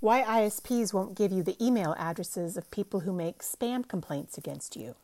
Why 0.00 0.22
ISPs 0.22 0.94
won't 0.94 1.14
give 1.14 1.30
you 1.30 1.42
the 1.42 1.62
email 1.62 1.94
addresses 1.98 2.56
of 2.56 2.70
people 2.70 3.00
who 3.00 3.12
make 3.12 3.40
spam 3.40 3.86
complaints 3.86 4.38
against 4.38 4.74
you. 4.74 4.94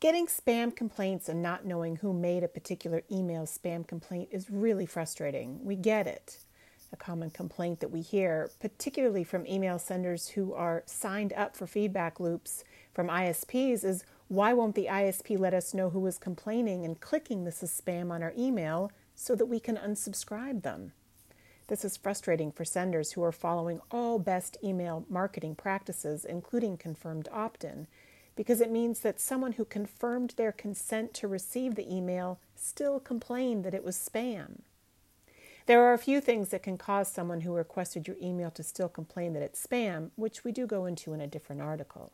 Getting 0.00 0.26
spam 0.26 0.74
complaints 0.74 1.28
and 1.28 1.40
not 1.40 1.64
knowing 1.64 1.94
who 1.94 2.12
made 2.12 2.42
a 2.42 2.48
particular 2.48 3.02
email 3.12 3.42
spam 3.42 3.86
complaint 3.86 4.30
is 4.32 4.50
really 4.50 4.86
frustrating. 4.86 5.64
We 5.64 5.76
get 5.76 6.08
it. 6.08 6.38
A 6.92 6.96
common 6.96 7.30
complaint 7.30 7.78
that 7.78 7.92
we 7.92 8.00
hear, 8.00 8.50
particularly 8.58 9.22
from 9.22 9.46
email 9.46 9.78
senders 9.78 10.30
who 10.30 10.52
are 10.52 10.82
signed 10.86 11.32
up 11.34 11.54
for 11.54 11.68
feedback 11.68 12.18
loops 12.18 12.64
from 12.92 13.06
ISPs, 13.06 13.84
is 13.84 14.04
why 14.26 14.52
won't 14.52 14.74
the 14.74 14.88
ISP 14.90 15.38
let 15.38 15.54
us 15.54 15.74
know 15.74 15.90
who 15.90 16.04
is 16.08 16.18
complaining 16.18 16.84
and 16.84 17.00
clicking 17.00 17.44
this 17.44 17.62
is 17.62 17.70
spam 17.80 18.10
on 18.10 18.20
our 18.20 18.34
email 18.36 18.90
so 19.14 19.36
that 19.36 19.46
we 19.46 19.60
can 19.60 19.76
unsubscribe 19.76 20.62
them? 20.62 20.90
This 21.70 21.84
is 21.84 21.96
frustrating 21.96 22.50
for 22.50 22.64
senders 22.64 23.12
who 23.12 23.22
are 23.22 23.30
following 23.30 23.80
all 23.92 24.18
best 24.18 24.56
email 24.60 25.06
marketing 25.08 25.54
practices, 25.54 26.24
including 26.24 26.76
confirmed 26.76 27.28
opt 27.30 27.62
in, 27.62 27.86
because 28.34 28.60
it 28.60 28.72
means 28.72 28.98
that 29.00 29.20
someone 29.20 29.52
who 29.52 29.64
confirmed 29.64 30.34
their 30.36 30.50
consent 30.50 31.14
to 31.14 31.28
receive 31.28 31.76
the 31.76 31.88
email 31.88 32.40
still 32.56 32.98
complained 32.98 33.62
that 33.62 33.72
it 33.72 33.84
was 33.84 33.94
spam. 33.94 34.62
There 35.66 35.84
are 35.84 35.92
a 35.92 35.98
few 35.98 36.20
things 36.20 36.48
that 36.48 36.64
can 36.64 36.76
cause 36.76 37.06
someone 37.06 37.42
who 37.42 37.54
requested 37.54 38.08
your 38.08 38.16
email 38.20 38.50
to 38.50 38.64
still 38.64 38.88
complain 38.88 39.32
that 39.34 39.42
it's 39.44 39.64
spam, 39.64 40.10
which 40.16 40.42
we 40.42 40.50
do 40.50 40.66
go 40.66 40.86
into 40.86 41.12
in 41.12 41.20
a 41.20 41.28
different 41.28 41.62
article. 41.62 42.10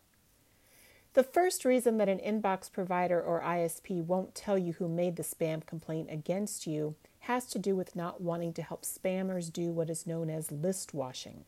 The 1.16 1.24
first 1.24 1.64
reason 1.64 1.96
that 1.96 2.10
an 2.10 2.18
inbox 2.18 2.70
provider 2.70 3.18
or 3.18 3.40
ISP 3.40 4.04
won't 4.04 4.34
tell 4.34 4.58
you 4.58 4.74
who 4.74 4.86
made 4.86 5.16
the 5.16 5.22
spam 5.22 5.64
complaint 5.64 6.10
against 6.10 6.66
you 6.66 6.94
has 7.20 7.46
to 7.46 7.58
do 7.58 7.74
with 7.74 7.96
not 7.96 8.20
wanting 8.20 8.52
to 8.52 8.62
help 8.62 8.84
spammers 8.84 9.50
do 9.50 9.72
what 9.72 9.88
is 9.88 10.06
known 10.06 10.28
as 10.28 10.52
list 10.52 10.92
washing. 10.92 11.46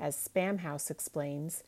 As 0.00 0.16
Spamhaus 0.16 0.90
explains, 0.90 1.64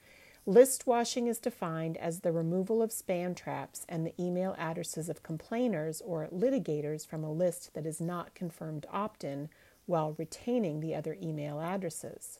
list 0.47 0.87
washing 0.87 1.27
is 1.27 1.39
defined 1.39 1.99
as 1.99 2.21
the 2.21 2.33
removal 2.33 2.81
of 2.81 2.89
spam 2.89 3.37
traps 3.37 3.85
and 3.87 4.07
the 4.07 4.15
email 4.19 4.55
addresses 4.57 5.11
of 5.11 5.23
complainers 5.23 6.01
or 6.01 6.29
litigators 6.29 7.07
from 7.07 7.23
a 7.23 7.31
list 7.31 7.75
that 7.75 7.85
is 7.85 8.01
not 8.01 8.35
confirmed 8.35 8.87
opt 8.91 9.25
in 9.25 9.51
while 9.85 10.17
retaining 10.17 10.81
the 10.81 10.95
other 10.95 11.19
email 11.23 11.61
addresses. 11.61 12.39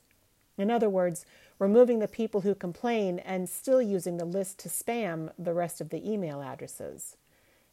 In 0.57 0.71
other 0.71 0.89
words, 0.89 1.25
removing 1.59 1.99
the 1.99 2.07
people 2.07 2.41
who 2.41 2.55
complain 2.55 3.19
and 3.19 3.47
still 3.47 3.81
using 3.81 4.17
the 4.17 4.25
list 4.25 4.59
to 4.59 4.69
spam 4.69 5.31
the 5.37 5.53
rest 5.53 5.81
of 5.81 5.89
the 5.89 6.09
email 6.09 6.41
addresses. 6.41 7.15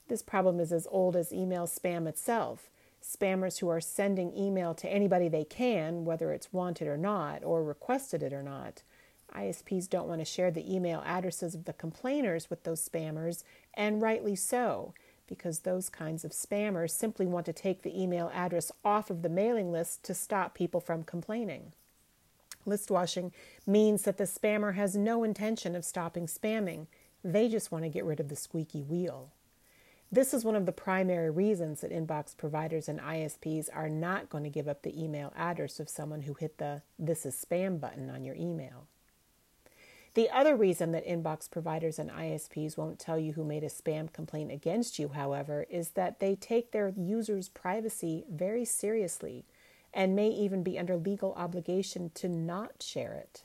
This 0.08 0.22
problem 0.22 0.60
is 0.60 0.72
as 0.72 0.86
old 0.90 1.16
as 1.16 1.32
email 1.32 1.66
spam 1.66 2.06
itself 2.06 2.68
spammers 3.04 3.58
who 3.58 3.68
are 3.68 3.80
sending 3.80 4.36
email 4.36 4.74
to 4.74 4.88
anybody 4.90 5.28
they 5.28 5.44
can, 5.44 6.04
whether 6.04 6.32
it's 6.32 6.52
wanted 6.52 6.88
or 6.88 6.96
not, 6.96 7.44
or 7.44 7.62
requested 7.62 8.22
it 8.22 8.32
or 8.32 8.42
not. 8.42 8.82
ISPs 9.34 9.88
don't 9.88 10.08
want 10.08 10.20
to 10.20 10.24
share 10.24 10.50
the 10.50 10.74
email 10.74 11.02
addresses 11.04 11.54
of 11.54 11.64
the 11.64 11.72
complainers 11.72 12.48
with 12.48 12.64
those 12.64 12.86
spammers, 12.86 13.42
and 13.74 14.00
rightly 14.00 14.34
so, 14.34 14.94
because 15.26 15.60
those 15.60 15.88
kinds 15.88 16.24
of 16.24 16.30
spammers 16.30 16.90
simply 16.90 17.26
want 17.26 17.44
to 17.46 17.52
take 17.52 17.82
the 17.82 18.00
email 18.00 18.30
address 18.32 18.70
off 18.84 19.10
of 19.10 19.22
the 19.22 19.28
mailing 19.28 19.70
list 19.72 20.02
to 20.04 20.14
stop 20.14 20.54
people 20.54 20.80
from 20.80 21.02
complaining. 21.02 21.72
List 22.66 22.90
washing 22.90 23.32
means 23.66 24.02
that 24.02 24.16
the 24.16 24.24
spammer 24.24 24.74
has 24.74 24.96
no 24.96 25.24
intention 25.24 25.74
of 25.74 25.84
stopping 25.84 26.26
spamming, 26.26 26.86
they 27.22 27.48
just 27.48 27.72
want 27.72 27.84
to 27.84 27.90
get 27.90 28.04
rid 28.04 28.20
of 28.20 28.28
the 28.28 28.36
squeaky 28.36 28.82
wheel. 28.82 29.32
This 30.12 30.32
is 30.32 30.44
one 30.44 30.54
of 30.54 30.66
the 30.66 30.72
primary 30.72 31.30
reasons 31.30 31.80
that 31.80 31.90
inbox 31.90 32.36
providers 32.36 32.88
and 32.88 33.00
ISPs 33.00 33.68
are 33.74 33.88
not 33.88 34.28
going 34.28 34.44
to 34.44 34.50
give 34.50 34.68
up 34.68 34.82
the 34.82 35.02
email 35.02 35.32
address 35.34 35.80
of 35.80 35.88
someone 35.88 36.22
who 36.22 36.34
hit 36.34 36.58
the 36.58 36.82
This 36.98 37.26
is 37.26 37.34
Spam 37.34 37.80
button 37.80 38.10
on 38.10 38.24
your 38.24 38.36
email. 38.36 38.86
The 40.14 40.30
other 40.30 40.54
reason 40.54 40.92
that 40.92 41.06
inbox 41.06 41.50
providers 41.50 41.98
and 41.98 42.10
ISPs 42.10 42.76
won't 42.76 43.00
tell 43.00 43.18
you 43.18 43.32
who 43.32 43.42
made 43.42 43.64
a 43.64 43.68
spam 43.68 44.12
complaint 44.12 44.52
against 44.52 45.00
you, 45.00 45.08
however, 45.08 45.66
is 45.68 45.90
that 45.90 46.20
they 46.20 46.36
take 46.36 46.70
their 46.70 46.94
users' 46.96 47.48
privacy 47.48 48.24
very 48.30 48.64
seriously 48.64 49.44
and 49.94 50.16
may 50.16 50.28
even 50.28 50.62
be 50.62 50.78
under 50.78 50.96
legal 50.96 51.32
obligation 51.34 52.10
to 52.14 52.28
not 52.28 52.82
share 52.82 53.14
it. 53.14 53.42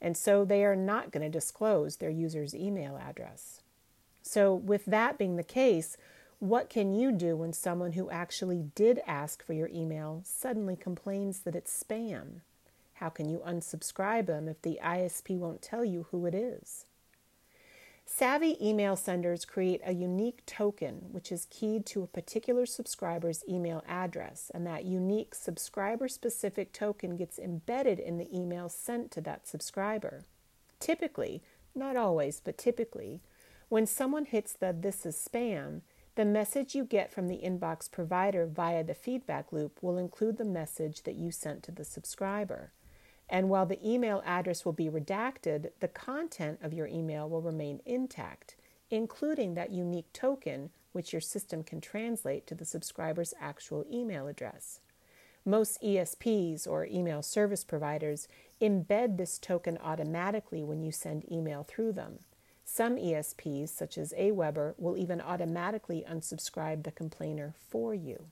And 0.00 0.16
so 0.16 0.44
they 0.44 0.64
are 0.64 0.76
not 0.76 1.10
going 1.10 1.24
to 1.24 1.28
disclose 1.28 1.96
their 1.96 2.10
user's 2.10 2.54
email 2.54 2.96
address. 2.96 3.62
So, 4.22 4.54
with 4.54 4.84
that 4.86 5.18
being 5.18 5.36
the 5.36 5.42
case, 5.42 5.96
what 6.38 6.70
can 6.70 6.92
you 6.92 7.10
do 7.10 7.36
when 7.36 7.52
someone 7.52 7.92
who 7.92 8.10
actually 8.10 8.66
did 8.74 9.00
ask 9.06 9.44
for 9.44 9.54
your 9.54 9.68
email 9.68 10.22
suddenly 10.24 10.76
complains 10.76 11.40
that 11.40 11.56
it's 11.56 11.82
spam? 11.82 12.42
How 12.94 13.08
can 13.08 13.28
you 13.28 13.42
unsubscribe 13.46 14.26
them 14.26 14.48
if 14.48 14.62
the 14.62 14.78
ISP 14.82 15.36
won't 15.36 15.62
tell 15.62 15.84
you 15.84 16.06
who 16.10 16.26
it 16.26 16.34
is? 16.34 16.84
Savvy 18.10 18.56
email 18.66 18.96
senders 18.96 19.44
create 19.44 19.82
a 19.84 19.92
unique 19.92 20.44
token 20.46 21.08
which 21.12 21.30
is 21.30 21.46
keyed 21.50 21.84
to 21.86 22.02
a 22.02 22.06
particular 22.06 22.64
subscriber's 22.64 23.44
email 23.46 23.84
address, 23.86 24.50
and 24.54 24.66
that 24.66 24.86
unique 24.86 25.34
subscriber 25.34 26.08
specific 26.08 26.72
token 26.72 27.16
gets 27.16 27.38
embedded 27.38 27.98
in 28.00 28.16
the 28.16 28.34
email 28.34 28.70
sent 28.70 29.10
to 29.10 29.20
that 29.20 29.46
subscriber. 29.46 30.24
Typically, 30.80 31.42
not 31.74 31.96
always, 31.96 32.40
but 32.40 32.56
typically, 32.56 33.20
when 33.68 33.86
someone 33.86 34.24
hits 34.24 34.54
the 34.54 34.74
This 34.76 35.04
is 35.04 35.14
Spam, 35.14 35.82
the 36.14 36.24
message 36.24 36.74
you 36.74 36.84
get 36.84 37.12
from 37.12 37.28
the 37.28 37.42
inbox 37.44 37.90
provider 37.90 38.46
via 38.46 38.82
the 38.82 38.94
feedback 38.94 39.52
loop 39.52 39.82
will 39.82 39.98
include 39.98 40.38
the 40.38 40.44
message 40.44 41.02
that 41.02 41.16
you 41.16 41.30
sent 41.30 41.62
to 41.64 41.72
the 41.72 41.84
subscriber. 41.84 42.72
And 43.30 43.48
while 43.48 43.66
the 43.66 43.86
email 43.86 44.22
address 44.24 44.64
will 44.64 44.72
be 44.72 44.88
redacted, 44.88 45.70
the 45.80 45.88
content 45.88 46.60
of 46.62 46.72
your 46.72 46.86
email 46.86 47.28
will 47.28 47.42
remain 47.42 47.80
intact, 47.84 48.56
including 48.90 49.54
that 49.54 49.70
unique 49.70 50.12
token 50.12 50.70
which 50.92 51.12
your 51.12 51.20
system 51.20 51.62
can 51.62 51.80
translate 51.80 52.46
to 52.46 52.54
the 52.54 52.64
subscriber's 52.64 53.34
actual 53.40 53.84
email 53.92 54.26
address. 54.26 54.80
Most 55.44 55.80
ESPs 55.82 56.66
or 56.66 56.86
email 56.86 57.22
service 57.22 57.64
providers 57.64 58.28
embed 58.60 59.16
this 59.16 59.38
token 59.38 59.78
automatically 59.78 60.64
when 60.64 60.82
you 60.82 60.90
send 60.90 61.30
email 61.30 61.62
through 61.62 61.92
them. 61.92 62.18
Some 62.64 62.96
ESPs, 62.96 63.70
such 63.70 63.96
as 63.96 64.12
Aweber, 64.18 64.74
will 64.76 64.98
even 64.98 65.20
automatically 65.22 66.04
unsubscribe 66.06 66.82
the 66.82 66.90
complainer 66.90 67.54
for 67.70 67.94
you. 67.94 68.26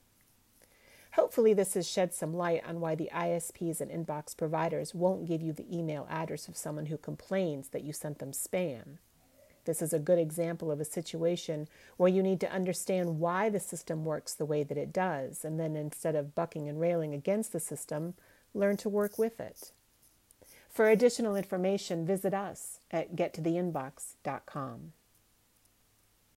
Hopefully, 1.17 1.55
this 1.55 1.73
has 1.73 1.89
shed 1.89 2.13
some 2.13 2.35
light 2.35 2.63
on 2.69 2.79
why 2.79 2.95
the 2.95 3.09
ISPs 3.11 3.81
and 3.81 3.91
inbox 3.91 4.37
providers 4.37 4.95
won't 4.95 5.27
give 5.27 5.41
you 5.41 5.51
the 5.51 5.67
email 5.75 6.07
address 6.11 6.47
of 6.47 6.59
someone 6.59 6.87
who 6.87 6.99
complains 6.99 7.69
that 7.69 7.83
you 7.83 7.95
sent 7.95 8.19
them 8.19 8.33
spam. 8.33 8.99
This 9.65 9.81
is 9.81 9.95
a 9.95 9.99
good 9.99 10.19
example 10.19 10.71
of 10.71 10.79
a 10.79 10.85
situation 10.85 11.69
where 11.97 12.11
you 12.11 12.23
need 12.23 12.39
to 12.41 12.53
understand 12.53 13.19
why 13.19 13.49
the 13.49 13.59
system 13.59 14.05
works 14.05 14.35
the 14.35 14.45
way 14.45 14.63
that 14.63 14.77
it 14.77 14.93
does, 14.93 15.43
and 15.43 15.59
then 15.59 15.75
instead 15.75 16.15
of 16.15 16.35
bucking 16.35 16.69
and 16.69 16.79
railing 16.79 17.15
against 17.15 17.51
the 17.51 17.61
system, 17.61 18.13
learn 18.53 18.77
to 18.77 18.91
work 18.91 19.19
with 19.19 19.41
it. 19.41 19.73
For 20.69 20.91
additional 20.91 21.35
information, 21.35 22.05
visit 22.05 22.35
us 22.35 22.81
at 22.91 23.17
gettotheinbox.com. 23.17 24.93